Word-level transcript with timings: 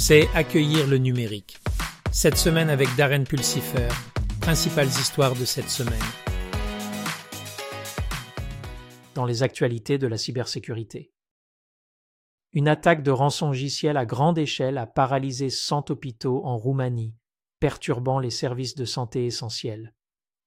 c'est 0.00 0.34
accueillir 0.34 0.86
le 0.86 0.96
numérique. 0.96 1.58
Cette 2.10 2.38
semaine 2.38 2.70
avec 2.70 2.88
Darren 2.96 3.24
Pulsifer, 3.24 3.88
principales 4.40 4.88
histoires 4.88 5.34
de 5.34 5.44
cette 5.44 5.68
semaine. 5.68 6.00
Dans 9.14 9.26
les 9.26 9.42
actualités 9.42 9.98
de 9.98 10.06
la 10.06 10.16
cybersécurité. 10.16 11.12
Une 12.54 12.66
attaque 12.66 13.02
de 13.02 13.10
rançongiciel 13.10 13.98
à 13.98 14.06
grande 14.06 14.38
échelle 14.38 14.78
a 14.78 14.86
paralysé 14.86 15.50
100 15.50 15.90
hôpitaux 15.90 16.46
en 16.46 16.56
Roumanie, 16.56 17.14
perturbant 17.60 18.18
les 18.18 18.30
services 18.30 18.76
de 18.76 18.86
santé 18.86 19.26
essentiels. 19.26 19.94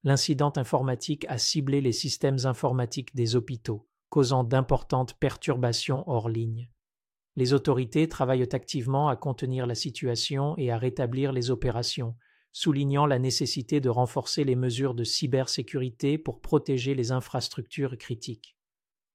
L'incident 0.04 0.52
informatique 0.56 1.28
a 1.30 1.38
ciblé 1.38 1.80
les 1.80 1.94
systèmes 1.94 2.40
informatiques 2.46 3.16
des 3.16 3.36
hôpitaux, 3.36 3.88
causant 4.10 4.44
d'importantes 4.44 5.14
perturbations 5.14 6.04
hors 6.10 6.28
ligne. 6.28 6.70
Les 7.36 7.54
autorités 7.54 8.08
travaillent 8.08 8.48
activement 8.52 9.08
à 9.08 9.16
contenir 9.16 9.66
la 9.66 9.74
situation 9.74 10.56
et 10.58 10.70
à 10.70 10.78
rétablir 10.78 11.32
les 11.32 11.50
opérations, 11.50 12.16
soulignant 12.52 13.08
la 13.08 13.18
nécessité 13.18 13.82
de 13.82 13.90
renforcer 13.90 14.44
les 14.44 14.56
mesures 14.56 14.94
de 14.94 15.04
cybersécurité 15.04 16.20
pour 16.20 16.42
protéger 16.42 16.94
les 16.94 17.12
infrastructures 17.12 17.98
critiques. 17.98 18.56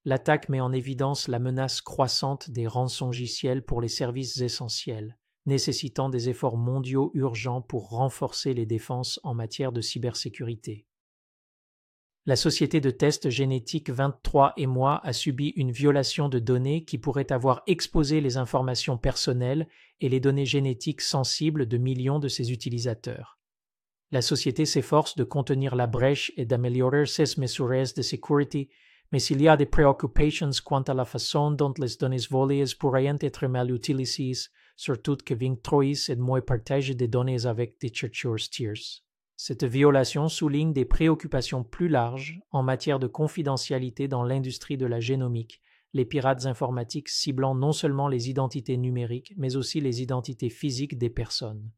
L'attaque 0.05 0.49
met 0.49 0.61
en 0.61 0.73
évidence 0.73 1.29
la 1.29 1.39
menace 1.39 1.81
croissante 1.81 2.51
des 2.51 2.67
rançongiciels 2.67 3.65
pour 3.65 3.81
les 3.81 3.89
services 3.89 4.41
essentiels, 4.41 5.17
nécessitant 5.47 6.09
des 6.09 6.29
efforts 6.29 6.57
mondiaux 6.57 7.13
urgents 7.15 7.63
pour 7.63 7.91
renforcer 7.91 8.53
les 8.53 8.67
défenses 8.67 9.21
en 9.23 9.35
matière 9.35 9.71
de 9.71 9.81
cybersécurité. 9.81 10.88
La 12.29 12.37
société 12.37 12.83
de 12.83 12.91
tests 12.91 13.31
génétiques 13.31 13.89
23 13.89 14.53
et 14.59 14.67
moi 14.67 15.01
a 15.03 15.15
subi 15.15 15.55
une 15.57 15.71
violation 15.71 16.29
de 16.29 16.39
données 16.39 16.85
qui 16.85 16.99
pourrait 16.99 17.33
avoir 17.33 17.63
exposé 17.67 18.21
les 18.21 18.37
informations 18.37 18.99
personnelles 18.99 19.67
et 20.03 20.11
les 20.11 20.21
données 20.21 20.45
génétiques 20.45 21.01
sensibles 21.01 21.65
de 21.65 21.79
millions 21.79 22.19
de 22.19 22.29
ses 22.29 22.53
utilisateurs. 22.53 23.39
La 24.11 24.21
société 24.21 24.67
s'efforce 24.67 25.17
de 25.17 25.25
contenir 25.25 25.75
la 25.75 25.87
brèche 25.87 26.31
et 26.37 26.45
d'améliorer 26.45 27.07
ses 27.07 27.41
mesures 27.41 27.95
de 27.97 28.03
sécurité, 28.03 28.69
mais 29.11 29.23
il 29.23 29.41
y 29.41 29.49
a 29.49 29.57
des 29.57 29.65
préoccupations 29.65 30.51
quant 30.63 30.83
à 30.83 30.93
la 30.93 31.07
façon 31.07 31.51
dont 31.51 31.73
les 31.79 31.97
données 31.99 32.27
volées 32.29 32.65
pourraient 32.79 33.17
être 33.23 33.47
mal 33.47 33.71
utilisées, 33.71 34.51
surtout 34.77 35.17
que 35.17 35.33
23 35.33 36.11
et 36.11 36.17
moi 36.17 36.43
partagent 36.43 36.91
des 36.95 37.09
données 37.09 37.47
avec 37.47 37.81
des 37.81 37.91
chercheurs 37.91 38.37
tiers. 38.51 39.08
Cette 39.41 39.63
violation 39.63 40.29
souligne 40.29 40.73
des 40.73 40.85
préoccupations 40.85 41.63
plus 41.63 41.89
larges 41.89 42.41
en 42.51 42.65
matière 42.65 42.99
de 42.99 43.07
confidentialité 43.07 44.09
dans 44.09 44.25
l'industrie 44.25 44.77
de 44.77 44.85
la 44.85 44.99
génomique, 44.99 45.63
les 45.93 46.05
pirates 46.05 46.47
informatiques 46.47 47.09
ciblant 47.09 47.55
non 47.55 47.71
seulement 47.71 48.09
les 48.09 48.29
identités 48.29 48.77
numériques, 48.77 49.33
mais 49.37 49.55
aussi 49.55 49.81
les 49.81 50.03
identités 50.03 50.51
physiques 50.51 50.99
des 50.99 51.09
personnes. 51.09 51.71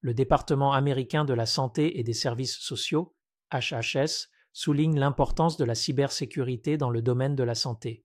Le 0.00 0.14
département 0.14 0.72
américain 0.72 1.26
de 1.26 1.34
la 1.34 1.44
santé 1.44 2.00
et 2.00 2.02
des 2.02 2.14
services 2.14 2.56
sociaux, 2.56 3.14
HHS, 3.52 4.30
souligne 4.54 4.98
l'importance 4.98 5.58
de 5.58 5.64
la 5.66 5.74
cybersécurité 5.74 6.78
dans 6.78 6.90
le 6.90 7.02
domaine 7.02 7.36
de 7.36 7.44
la 7.44 7.54
santé. 7.54 8.02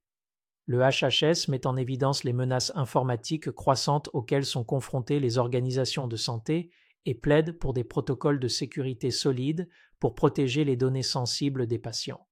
Le 0.66 0.80
HHS 0.80 1.48
met 1.48 1.66
en 1.66 1.78
évidence 1.78 2.26
les 2.26 2.34
menaces 2.34 2.74
informatiques 2.76 3.52
croissantes 3.52 4.10
auxquelles 4.12 4.46
sont 4.46 4.66
confrontées 4.66 5.22
les 5.22 5.38
organisations 5.38 6.08
de 6.10 6.18
santé 6.18 6.70
et 7.06 7.16
plaide 7.16 7.58
pour 7.58 7.74
des 7.74 7.84
protocoles 7.84 8.40
de 8.40 8.48
sécurité 8.48 9.12
solides 9.12 9.70
pour 10.00 10.16
protéger 10.16 10.64
les 10.64 10.76
données 10.76 11.04
sensibles 11.04 11.68
des 11.68 11.80
patients. 11.80 12.28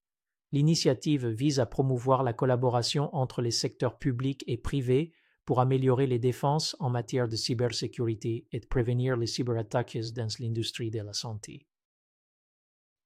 L'initiative 0.51 1.27
vise 1.27 1.59
à 1.59 1.65
promouvoir 1.65 2.23
la 2.23 2.33
collaboration 2.33 3.13
entre 3.13 3.41
les 3.41 3.51
secteurs 3.51 3.97
publics 3.97 4.43
et 4.47 4.57
privés 4.57 5.13
pour 5.45 5.59
améliorer 5.59 6.07
les 6.07 6.19
défenses 6.19 6.75
en 6.79 6.89
matière 6.89 7.27
de 7.27 7.35
cybersécurité 7.35 8.47
et 8.51 8.59
prévenir 8.59 9.17
les 9.17 9.27
cyberattaques 9.27 9.97
dans 10.13 10.27
l'industrie 10.39 10.91
de 10.91 11.01
la 11.01 11.13
santé. 11.13 11.67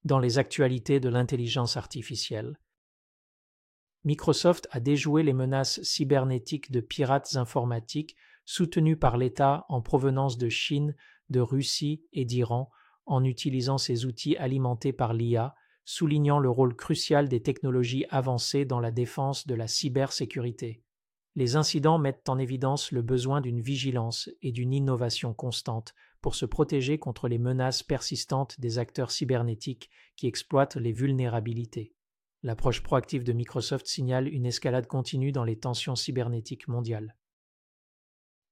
Dans 0.04 0.20
les 0.20 0.40
actualités 0.40 1.00
de 1.00 1.10
l'intelligence 1.10 1.78
artificielle, 1.78 2.60
Microsoft 4.04 4.68
a 4.72 4.80
déjoué 4.80 5.22
les 5.22 5.34
menaces 5.34 5.82
cybernétiques 5.84 6.72
de 6.72 6.82
pirates 6.82 7.36
informatiques 7.36 8.16
soutenues 8.46 8.98
par 8.98 9.18
l'État 9.18 9.66
en 9.70 9.82
provenance 9.82 10.40
de 10.40 10.50
Chine 10.50 10.96
de 11.32 11.40
Russie 11.40 12.04
et 12.14 12.26
d'Iran 12.26 12.70
en 13.06 13.24
utilisant 13.24 13.78
ces 13.78 14.06
outils 14.06 14.38
alimentés 14.38 14.94
par 14.94 15.14
l'IA, 15.14 15.56
soulignant 15.86 16.40
le 16.40 16.50
rôle 16.50 16.76
crucial 16.76 17.28
des 17.28 17.42
technologies 17.42 18.06
avancées 18.10 18.66
dans 18.66 18.80
la 18.80 18.92
défense 18.92 19.48
de 19.48 19.56
la 19.56 19.68
cybersécurité. 19.68 20.84
Les 21.36 21.56
incidents 21.56 21.98
mettent 21.98 22.28
en 22.30 22.38
évidence 22.38 22.92
le 22.92 23.02
besoin 23.02 23.42
d'une 23.42 23.62
vigilance 23.62 24.30
et 24.42 24.52
d'une 24.52 24.74
innovation 24.74 25.34
constante 25.34 25.94
pour 26.22 26.36
se 26.36 26.46
protéger 26.46 27.00
contre 27.00 27.28
les 27.28 27.40
menaces 27.40 27.84
persistantes 27.84 28.60
des 28.60 28.78
acteurs 28.78 29.12
cybernétiques 29.12 29.90
qui 30.18 30.28
exploitent 30.28 30.76
les 30.76 30.92
vulnérabilités. 30.92 31.96
L'approche 32.44 32.84
proactive 32.84 33.24
de 33.24 33.34
Microsoft 33.34 33.88
signale 33.88 34.28
une 34.28 34.46
escalade 34.46 34.88
continue 34.88 35.32
dans 35.32 35.44
les 35.44 35.58
tensions 35.58 35.96
cybernétiques 35.96 36.68
mondiales. 36.68 37.16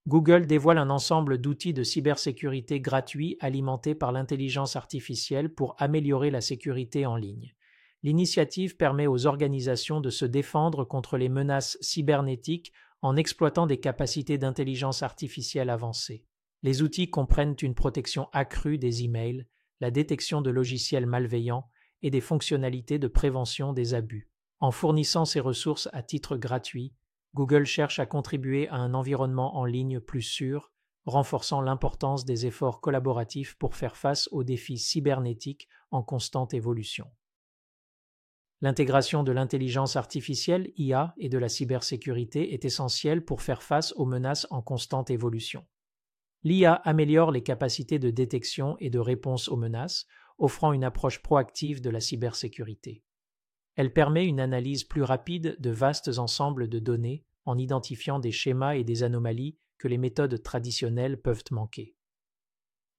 Google 0.09 0.47
dévoile 0.47 0.79
un 0.79 0.89
ensemble 0.89 1.37
d'outils 1.37 1.75
de 1.75 1.83
cybersécurité 1.83 2.81
gratuits 2.81 3.37
alimentés 3.41 3.93
par 3.93 4.11
l'intelligence 4.11 4.75
artificielle 4.75 5.53
pour 5.53 5.75
améliorer 5.77 6.31
la 6.31 6.41
sécurité 6.41 7.05
en 7.05 7.15
ligne. 7.15 7.53
L'initiative 8.01 8.75
permet 8.75 9.05
aux 9.05 9.27
organisations 9.27 10.01
de 10.01 10.09
se 10.09 10.25
défendre 10.25 10.83
contre 10.83 11.15
les 11.15 11.29
menaces 11.29 11.77
cybernétiques 11.79 12.73
en 13.03 13.17
exploitant 13.17 13.67
des 13.67 13.79
capacités 13.79 14.39
d'intelligence 14.39 15.03
artificielle 15.03 15.69
avancées. 15.69 16.25
Les 16.63 16.81
outils 16.81 17.11
comprennent 17.11 17.55
une 17.61 17.75
protection 17.75 18.29
accrue 18.33 18.79
des 18.79 19.03
emails, 19.03 19.45
la 19.79 19.91
détection 19.91 20.41
de 20.41 20.49
logiciels 20.49 21.05
malveillants 21.05 21.69
et 22.01 22.09
des 22.09 22.19
fonctionnalités 22.19 22.97
de 22.97 23.07
prévention 23.07 23.73
des 23.73 23.93
abus. 23.93 24.27
En 24.59 24.71
fournissant 24.71 25.25
ces 25.25 25.39
ressources 25.39 25.87
à 25.93 26.01
titre 26.01 26.35
gratuit, 26.35 26.93
Google 27.35 27.65
cherche 27.65 27.99
à 27.99 28.05
contribuer 28.05 28.67
à 28.69 28.75
un 28.75 28.93
environnement 28.93 29.57
en 29.57 29.65
ligne 29.65 29.99
plus 29.99 30.21
sûr, 30.21 30.71
renforçant 31.05 31.61
l'importance 31.61 32.25
des 32.25 32.45
efforts 32.45 32.81
collaboratifs 32.81 33.55
pour 33.57 33.75
faire 33.75 33.95
face 33.95 34.27
aux 34.31 34.43
défis 34.43 34.77
cybernétiques 34.77 35.67
en 35.91 36.03
constante 36.03 36.53
évolution. 36.53 37.07
L'intégration 38.61 39.23
de 39.23 39.31
l'intelligence 39.31 39.95
artificielle 39.95 40.71
IA 40.75 41.13
et 41.17 41.29
de 41.29 41.37
la 41.37 41.47
cybersécurité 41.47 42.53
est 42.53 42.65
essentielle 42.65 43.23
pour 43.23 43.41
faire 43.41 43.63
face 43.63 43.93
aux 43.93 44.05
menaces 44.05 44.47
en 44.49 44.61
constante 44.61 45.09
évolution. 45.09 45.65
L'IA 46.43 46.73
améliore 46.73 47.31
les 47.31 47.43
capacités 47.43 47.99
de 47.99 48.09
détection 48.09 48.75
et 48.79 48.89
de 48.89 48.99
réponse 48.99 49.47
aux 49.47 49.57
menaces, 49.57 50.07
offrant 50.37 50.73
une 50.73 50.83
approche 50.83 51.21
proactive 51.21 51.81
de 51.81 51.89
la 51.89 51.99
cybersécurité. 51.99 53.03
Elle 53.79 53.93
permet 53.93 54.25
une 54.25 54.41
analyse 54.41 54.83
plus 54.83 55.03
rapide 55.03 55.55
de 55.57 55.69
vastes 55.69 56.17
ensembles 56.17 56.67
de 56.67 56.79
données 56.79 57.23
en 57.45 57.57
identifiant 57.57 58.19
des 58.19 58.33
schémas 58.33 58.75
et 58.75 58.83
des 58.83 59.03
anomalies 59.03 59.57
que 59.77 59.87
les 59.87 59.97
méthodes 59.97 60.43
traditionnelles 60.43 61.21
peuvent 61.21 61.45
manquer. 61.51 61.95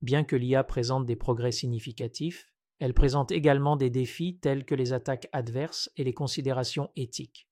Bien 0.00 0.24
que 0.24 0.36
l'IA 0.36 0.64
présente 0.64 1.04
des 1.04 1.16
progrès 1.16 1.52
significatifs, 1.52 2.50
elle 2.78 2.94
présente 2.94 3.30
également 3.30 3.76
des 3.76 3.90
défis 3.90 4.38
tels 4.38 4.64
que 4.64 4.74
les 4.74 4.94
attaques 4.94 5.28
adverses 5.32 5.90
et 5.98 6.04
les 6.04 6.14
considérations 6.14 6.88
éthiques. 6.96 7.46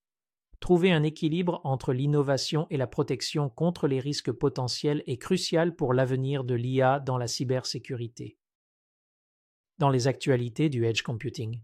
Trouver 0.58 0.90
un 0.90 1.02
équilibre 1.02 1.60
entre 1.64 1.92
l'innovation 1.92 2.66
et 2.70 2.78
la 2.78 2.86
protection 2.86 3.50
contre 3.50 3.88
les 3.88 4.00
risques 4.00 4.32
potentiels 4.32 5.02
est 5.06 5.18
crucial 5.18 5.76
pour 5.76 5.92
l'avenir 5.92 6.44
de 6.44 6.54
l'IA 6.54 6.98
dans 6.98 7.18
la 7.18 7.26
cybersécurité. 7.26 8.38
Dans 9.76 9.90
les 9.90 10.08
actualités 10.08 10.70
du 10.70 10.86
edge 10.86 11.02
computing, 11.02 11.60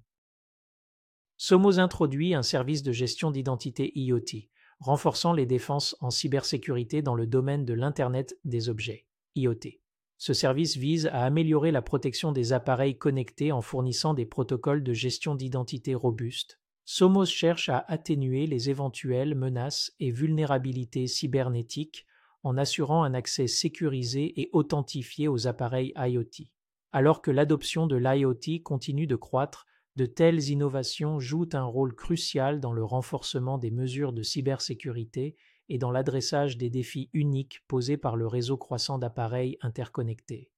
Somos 1.37 1.79
introduit 1.79 2.35
un 2.35 2.43
service 2.43 2.83
de 2.83 2.93
gestion 2.93 3.31
d'identité 3.31 3.93
IoT, 3.99 4.49
renforçant 4.79 5.33
les 5.33 5.47
défenses 5.47 5.97
en 6.01 6.11
cybersécurité 6.11 7.03
dans 7.03 7.15
le 7.15 7.27
domaine 7.27 7.65
de 7.65 7.75
l'Internet 7.75 8.39
des 8.45 8.69
objets, 8.69 9.07
IoT. 9.35 9.81
Ce 10.17 10.33
service 10.33 10.77
vise 10.77 11.07
à 11.09 11.25
améliorer 11.25 11.73
la 11.73 11.83
protection 11.83 12.33
des 12.33 12.53
appareils 12.53 12.97
connectés 12.97 13.51
en 13.51 13.61
fournissant 13.61 14.15
des 14.15 14.27
protocoles 14.27 14.85
de 14.85 14.93
gestion 14.93 15.35
d'identité 15.35 15.95
robustes. 15.95 16.61
Somos 16.85 17.27
cherche 17.27 17.69
à 17.69 17.85
atténuer 17.89 18.47
les 18.47 18.71
éventuelles 18.71 19.35
menaces 19.35 19.93
et 20.01 20.11
vulnérabilités 20.11 21.07
cybernétiques 21.07 22.07
en 22.43 22.57
assurant 22.59 23.03
un 23.03 23.15
accès 23.15 23.47
sécurisé 23.47 24.41
et 24.41 24.51
authentifié 24.53 25.29
aux 25.29 25.47
appareils 25.47 25.93
IoT. 25.97 26.47
Alors 26.93 27.23
que 27.23 27.31
l'adoption 27.31 27.87
de 27.87 27.97
l'IoT 27.97 28.63
continue 28.63 29.07
de 29.07 29.17
croître, 29.17 29.67
de 29.97 30.07
telles 30.07 30.49
innovations 30.49 31.21
jouent 31.21 31.49
un 31.53 31.65
rôle 31.65 31.95
crucial 31.95 32.61
dans 32.61 32.73
le 32.73 32.85
renforcement 32.85 33.59
des 33.59 33.71
mesures 33.71 34.13
de 34.13 34.23
cybersécurité 34.23 35.37
et 35.69 35.79
dans 35.79 35.91
l'adressage 35.91 36.59
des 36.59 36.69
défis 36.69 37.11
uniques 37.13 37.63
posés 37.69 37.97
par 37.97 38.17
le 38.17 38.27
réseau 38.27 38.57
croissant 38.57 38.99
d'appareils 38.99 39.57
interconnectés. 39.61 40.51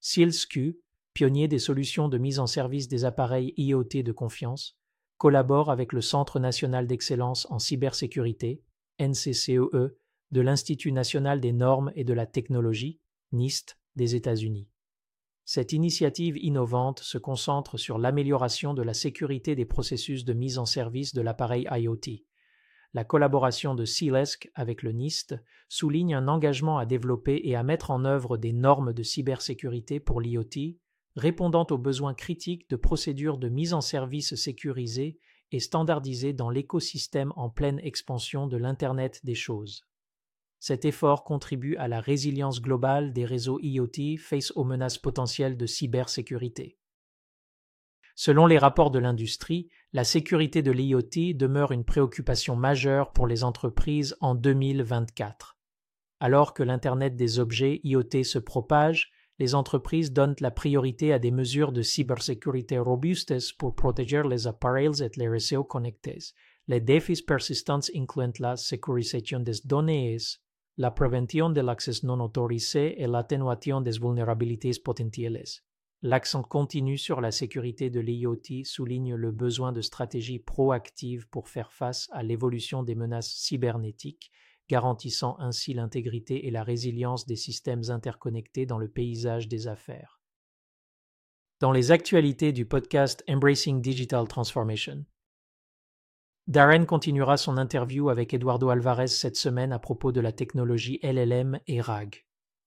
SealsQ, 0.00 0.80
pionnier 1.12 1.46
des 1.46 1.58
solutions 1.58 2.08
de 2.08 2.16
mise 2.16 2.38
en 2.38 2.46
service 2.46 2.88
des 2.88 3.04
appareils 3.04 3.52
IoT 3.58 4.02
de 4.02 4.12
confiance, 4.12 4.78
collabore 5.18 5.70
avec 5.70 5.92
le 5.92 6.00
Centre 6.00 6.40
national 6.40 6.86
d'excellence 6.86 7.46
en 7.50 7.58
cybersécurité, 7.58 8.62
NCCEE, 8.98 9.92
de 10.30 10.40
l'Institut 10.40 10.92
national 10.92 11.40
des 11.40 11.52
normes 11.52 11.92
et 11.94 12.04
de 12.04 12.14
la 12.14 12.24
technologie, 12.24 12.98
NIST, 13.32 13.78
des 13.96 14.14
États-Unis. 14.14 14.69
Cette 15.52 15.72
initiative 15.72 16.36
innovante 16.36 17.00
se 17.00 17.18
concentre 17.18 17.76
sur 17.76 17.98
l'amélioration 17.98 18.72
de 18.72 18.82
la 18.82 18.94
sécurité 18.94 19.56
des 19.56 19.64
processus 19.64 20.24
de 20.24 20.32
mise 20.32 20.58
en 20.58 20.64
service 20.64 21.12
de 21.12 21.22
l'appareil 21.22 21.66
IoT. 21.68 22.22
La 22.94 23.02
collaboration 23.02 23.74
de 23.74 23.84
CILESC 23.84 24.48
avec 24.54 24.84
le 24.84 24.92
NIST 24.92 25.34
souligne 25.68 26.14
un 26.14 26.28
engagement 26.28 26.78
à 26.78 26.86
développer 26.86 27.40
et 27.42 27.56
à 27.56 27.64
mettre 27.64 27.90
en 27.90 28.04
œuvre 28.04 28.36
des 28.36 28.52
normes 28.52 28.92
de 28.92 29.02
cybersécurité 29.02 29.98
pour 29.98 30.20
l'IoT, 30.20 30.76
répondant 31.16 31.66
aux 31.68 31.78
besoins 31.78 32.14
critiques 32.14 32.70
de 32.70 32.76
procédures 32.76 33.36
de 33.36 33.48
mise 33.48 33.74
en 33.74 33.80
service 33.80 34.36
sécurisées 34.36 35.18
et 35.50 35.58
standardisées 35.58 36.32
dans 36.32 36.50
l'écosystème 36.50 37.32
en 37.34 37.50
pleine 37.50 37.80
expansion 37.80 38.46
de 38.46 38.56
l'Internet 38.56 39.18
des 39.24 39.34
choses. 39.34 39.89
Cet 40.60 40.84
effort 40.84 41.24
contribue 41.24 41.74
à 41.76 41.88
la 41.88 42.00
résilience 42.00 42.60
globale 42.60 43.14
des 43.14 43.24
réseaux 43.24 43.58
IoT 43.62 44.18
face 44.18 44.52
aux 44.56 44.64
menaces 44.64 44.98
potentielles 44.98 45.56
de 45.56 45.64
cybersécurité. 45.64 46.76
Selon 48.14 48.46
les 48.46 48.58
rapports 48.58 48.90
de 48.90 48.98
l'industrie, 48.98 49.70
la 49.94 50.04
sécurité 50.04 50.60
de 50.60 50.70
l'IoT 50.70 51.34
demeure 51.34 51.72
une 51.72 51.86
préoccupation 51.86 52.56
majeure 52.56 53.12
pour 53.12 53.26
les 53.26 53.42
entreprises 53.42 54.14
en 54.20 54.34
2024. 54.34 55.56
Alors 56.20 56.52
que 56.52 56.62
l'Internet 56.62 57.16
des 57.16 57.38
objets 57.38 57.80
IoT 57.82 58.24
se 58.24 58.38
propage, 58.38 59.10
les 59.38 59.54
entreprises 59.54 60.12
donnent 60.12 60.36
la 60.40 60.50
priorité 60.50 61.14
à 61.14 61.18
des 61.18 61.30
mesures 61.30 61.72
de 61.72 61.80
cybersécurité 61.80 62.78
robustes 62.78 63.56
pour 63.56 63.74
protéger 63.74 64.22
les 64.28 64.46
appareils 64.46 65.02
et 65.02 65.10
les 65.16 65.28
réseaux 65.30 65.64
connectés. 65.64 66.18
Les 66.68 66.80
défis 66.80 67.22
persistants 67.26 67.80
incluent 67.96 68.38
la 68.38 68.58
sécurisation 68.58 69.40
des 69.40 69.54
données, 69.64 70.18
la 70.76 70.90
prévention 70.90 71.50
de 71.50 71.60
l'accès 71.60 72.04
non 72.04 72.20
autorisé 72.20 73.00
et 73.00 73.06
l'atténuation 73.06 73.80
des 73.80 73.98
vulnérabilités 73.98 74.72
potentielles. 74.82 75.44
L'accent 76.02 76.42
continu 76.42 76.96
sur 76.96 77.20
la 77.20 77.30
sécurité 77.30 77.90
de 77.90 78.00
l'IoT 78.00 78.64
souligne 78.64 79.14
le 79.14 79.32
besoin 79.32 79.72
de 79.72 79.82
stratégies 79.82 80.38
proactives 80.38 81.28
pour 81.28 81.48
faire 81.48 81.72
face 81.72 82.08
à 82.12 82.22
l'évolution 82.22 82.82
des 82.82 82.94
menaces 82.94 83.30
cybernétiques 83.30 84.30
garantissant 84.70 85.36
ainsi 85.40 85.74
l'intégrité 85.74 86.46
et 86.46 86.50
la 86.52 86.62
résilience 86.62 87.26
des 87.26 87.34
systèmes 87.34 87.82
interconnectés 87.88 88.66
dans 88.66 88.78
le 88.78 88.88
paysage 88.88 89.48
des 89.48 89.66
affaires. 89.66 90.20
Dans 91.58 91.72
les 91.72 91.90
actualités 91.90 92.52
du 92.52 92.64
podcast 92.64 93.24
Embracing 93.28 93.82
Digital 93.82 94.28
Transformation, 94.28 95.04
Darren 96.46 96.84
continuera 96.84 97.36
son 97.36 97.56
interview 97.56 98.08
avec 98.08 98.34
Eduardo 98.34 98.70
Alvarez 98.70 99.06
cette 99.06 99.36
semaine 99.36 99.72
à 99.72 99.78
propos 99.78 100.12
de 100.12 100.20
la 100.20 100.32
technologie 100.32 100.98
LLM 101.02 101.60
et 101.66 101.80
RAG. 101.80 102.26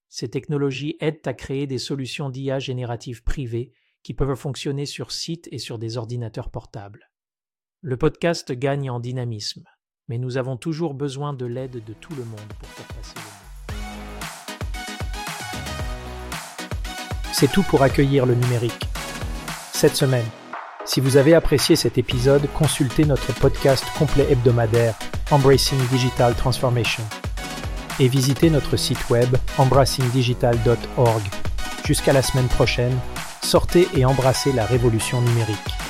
Ces 0.09 0.29
technologies 0.29 0.95
aident 0.99 1.25
à 1.25 1.33
créer 1.33 1.67
des 1.67 1.79
solutions 1.79 2.29
d'IA 2.29 2.59
génératives 2.59 3.23
privées 3.23 3.71
qui 4.03 4.13
peuvent 4.13 4.35
fonctionner 4.35 4.85
sur 4.85 5.11
site 5.11 5.49
et 5.51 5.57
sur 5.57 5.79
des 5.79 5.97
ordinateurs 5.97 6.49
portables. 6.49 7.11
Le 7.81 7.97
podcast 7.97 8.51
gagne 8.51 8.89
en 8.89 8.99
dynamisme 8.99 9.65
mais 10.07 10.17
nous 10.17 10.37
avons 10.37 10.57
toujours 10.57 10.93
besoin 10.93 11.33
de 11.33 11.45
l'aide 11.45 11.83
de 11.83 11.93
tout 11.93 12.13
le 12.15 12.25
monde 12.25 12.53
pour 12.59 12.69
faire 12.69 12.87
passer 12.87 13.15
le. 13.15 13.21
C'est 17.33 17.51
tout 17.51 17.63
pour 17.63 17.81
accueillir 17.81 18.25
le 18.25 18.35
numérique. 18.35 18.87
Cette 19.73 19.95
semaine, 19.95 20.25
si 20.85 20.99
vous 20.99 21.17
avez 21.17 21.33
apprécié 21.33 21.75
cet 21.75 21.97
épisode, 21.97 22.47
consultez 22.53 23.05
notre 23.05 23.33
podcast 23.33 23.85
complet 23.97 24.27
hebdomadaire 24.29 24.95
Embracing 25.31 25.79
Digital 25.87 26.35
Transformation 26.35 27.03
et 27.99 28.07
visitez 28.07 28.49
notre 28.49 28.75
site 28.75 29.09
web 29.09 29.35
embracingdigital.org. 29.57 31.21
Jusqu'à 31.85 32.13
la 32.13 32.21
semaine 32.21 32.47
prochaine, 32.47 32.97
sortez 33.41 33.87
et 33.95 34.05
embrassez 34.05 34.51
la 34.51 34.65
révolution 34.65 35.21
numérique. 35.21 35.82